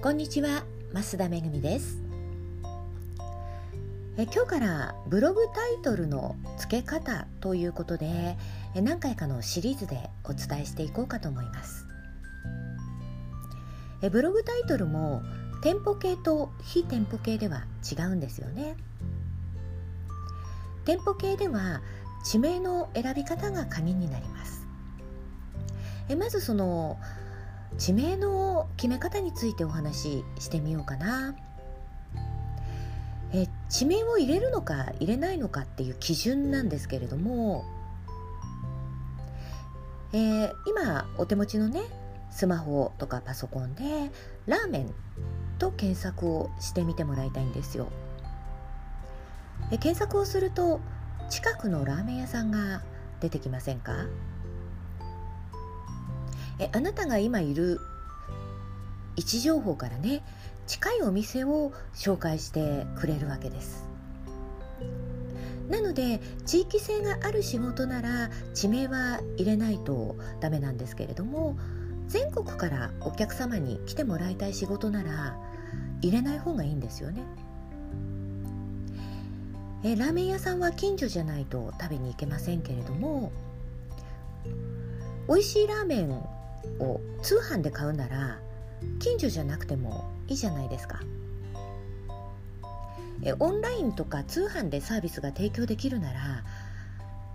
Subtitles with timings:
[0.00, 1.98] こんにちは増田めぐみです。
[4.16, 8.36] え今日からブログタイトルの付け方ということで
[8.76, 11.84] 何回かのシリーズでお伝えしていこうかと思います。
[14.00, 15.20] えブログタイトルも
[15.64, 18.76] 店舗系と非店舗系では違うんですよね。
[20.84, 21.82] 店舗系では
[22.24, 24.64] 地名の選び方が鍵になります。
[26.08, 26.98] えまずその
[27.76, 31.34] 地名の決め方についてお話ししてみようかな。
[33.32, 37.64] え地名を入れるのか入れないのかっていう基準なんですけれども、
[40.14, 41.82] えー、今お手持ちのね
[42.30, 44.10] スマホとかパソコンで
[44.46, 44.94] ラーメン
[45.58, 47.88] と検索をしてみてもらいたいんですよ。
[49.70, 50.80] え検索をすると
[51.28, 52.82] 近くのラーメン屋さんが
[53.20, 54.06] 出てきませんか？
[56.58, 57.80] えあなたが今いる
[59.16, 60.22] 位置情報からね
[60.66, 63.86] 近いお店を紹介してくれるわけです
[65.68, 71.58] なので地域性がある仕事なら地名は入れないとダメなんですけれども
[72.06, 75.36] 全国からお客様に来てもらいたい仕事なら
[76.00, 77.22] 入れない方がいいんですよね。
[79.84, 83.30] えラーメン屋さんは近所じゃないと食べに行けませんけれども
[85.28, 86.10] 美味しいラーメン
[86.80, 88.38] を通販で買うなら
[88.98, 91.00] 近所じゃなくてもいいじゃないですか。
[93.22, 96.44] えオンラインとか通販でサービスが提供できるなら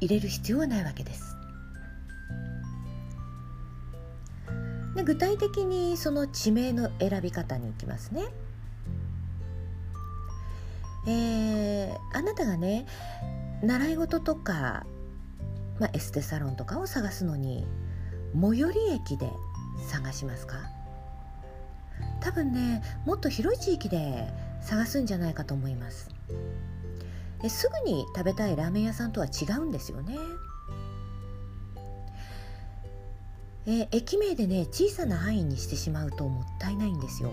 [0.00, 1.36] 入れる必要はないわけです。
[4.94, 8.24] で具体的にその地名の選び方に行きますね。
[11.06, 12.86] えー、あなたがね
[13.62, 14.86] 習い事とか、
[15.78, 17.66] まあ、エステサロンとかを探すのに
[18.34, 19.30] 最寄り駅で
[19.88, 20.56] 探しますか？
[22.20, 24.28] 多分ねもっと広い地域で
[24.60, 26.10] 探すんじゃないかと思います。
[27.48, 30.16] すぐに食べたいラーメン屋さんとは違うんですよね。
[33.66, 37.32] え駅名でね小さな範囲にしてしまうともったいないんですよ。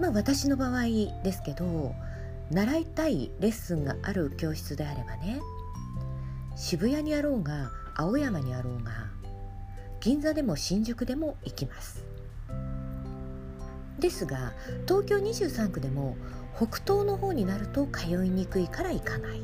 [0.00, 0.82] まあ私の場合
[1.22, 1.94] ですけど
[2.50, 5.40] 習いたいレッスンがある教室であればね
[6.60, 8.90] 渋谷にあろうが青山にあろうが
[10.00, 12.04] 銀座でも新宿でも行きます。
[14.00, 14.52] ですが
[14.86, 16.16] 東京23区でも
[16.56, 19.40] 北東の方になると通いにくいから行かない。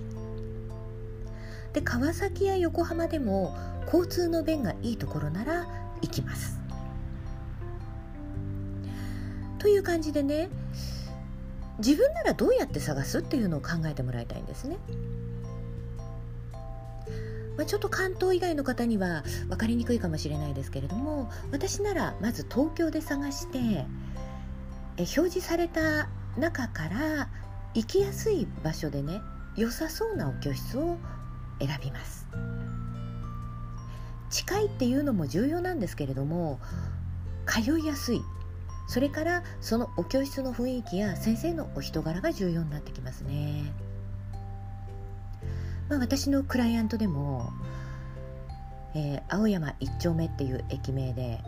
[1.72, 5.68] で川崎や横浜でも交通の便がいいところなら
[6.02, 6.58] 行きます。
[9.60, 10.48] という感じでね
[11.78, 14.78] 自分ならどうやって探すっていうのを考えてもらいたいんですね。
[17.56, 23.86] まあ、ちょっと関東以外の方には分かりにくいかもしれないですけれども私ならまず東京で探してえ
[24.96, 27.28] 表示された中から
[27.74, 29.20] 行きやすい場所でね
[29.56, 30.98] 良さそうなお教室を
[31.60, 32.26] 選びます
[34.30, 36.60] 近いっていうのも重要なんですけれども
[37.46, 38.20] 通いやすい
[38.86, 43.72] それからそのお教室の雰囲気や先生のお人柄が重要になってきますね。
[45.88, 47.52] まあ、私のクライアントでも、
[48.94, 51.40] えー、青山一丁目っていう駅名で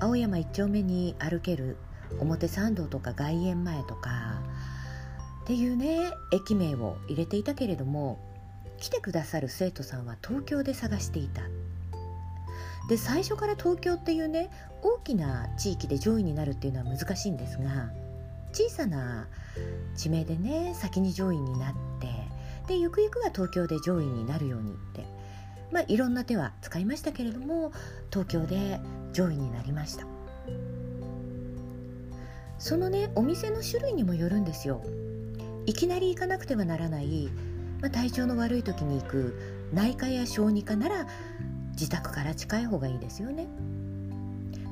[0.00, 1.76] 青山一丁目に歩ける
[2.18, 4.40] 表参道とか外苑前とか
[5.44, 8.18] っていうね駅名を入れていたけれども
[8.78, 11.42] 来てくださる生徒さんは東京で探していた。
[12.88, 14.50] で最初から東京っていうね
[14.82, 17.90] 大きな地域で上位になるっていうのは難しいんですが
[18.52, 19.28] 小さな
[19.94, 22.08] 地名でね先に上位になって
[22.70, 25.04] でゆくゆくは東京で上位になるようにって。
[25.72, 27.72] まあいろんな手は使いましたけれども
[28.10, 28.80] 東京で
[29.12, 30.06] 上位になりました。
[32.58, 34.84] そのねお店の種類にもよるんですよ。
[35.66, 37.28] いきなり行かなくてはならない、
[37.80, 41.06] まあ、体調の悪い時に行く内科や小児科なら
[41.72, 43.48] 自宅から近い方がいいですよね。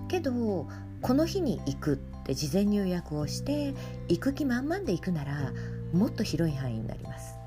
[0.09, 0.69] けど
[1.03, 3.75] この日に行くって事前入約をして
[4.09, 5.53] 行く気満々で行くなら
[5.93, 7.38] もっと広い範囲になります。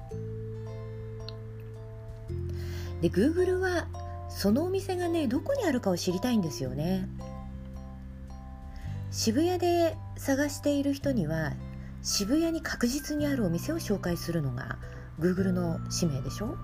[3.01, 3.87] で Google は
[4.29, 7.07] そのお店がねどこにあるかを知りたいんですよね。
[9.11, 11.53] 渋谷で探している人には
[12.01, 14.77] 渋谷に確実にあるお店を紹介するのが
[15.19, 16.57] Google の使命でしょ。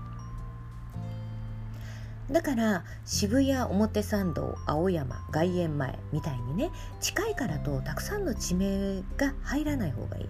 [2.30, 6.70] だから渋谷表参道青山外苑前みたいにね
[7.00, 10.26] 近いからとたくさんの地名が入らない方がいい。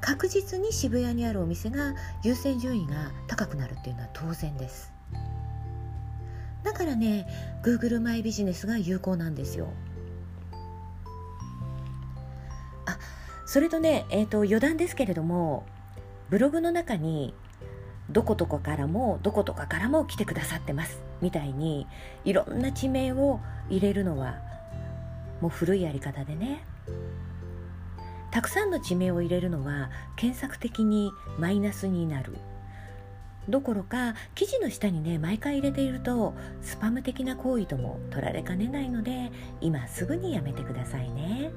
[0.00, 4.92] 確実に渋谷にあるお店が優先順位が高くなるっていうのは当然です。
[6.64, 7.26] だからね
[7.62, 9.68] Google マイビジネスが有効なんですよ。
[12.86, 12.98] あ
[13.46, 15.64] それとね、えーと、余談ですけれども
[16.30, 17.34] ブログの中に
[18.10, 21.86] どことかからもどことかからも来てくださってますみたいに
[22.24, 23.40] いろんな地名を
[23.70, 24.38] 入れるのは
[25.40, 26.64] もう古いやり方でね。
[28.30, 32.36] たくさんの地名を入れるのは検索的にマイナスになる。
[33.48, 39.30] どころか記事の下にね毎回入れているとスパム的な行為とも取られかねないので
[39.60, 41.50] 今すぐにやめてくださいね。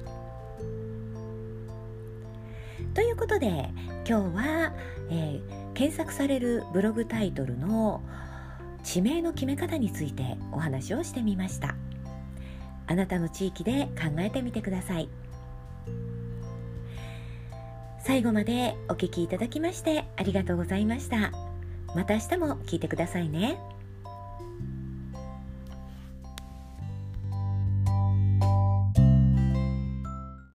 [2.94, 3.70] ということで
[4.08, 4.72] 今日は、
[5.10, 8.02] えー、検索されるブログタイトルの
[8.82, 11.76] 地名の決め方についてお話をしてみました。
[12.86, 15.08] あなたの地域で考えてみてください。
[18.00, 21.47] 最後までお聞きいただきましてありがとうございました。
[21.94, 23.58] また明日も聞いてくださいね。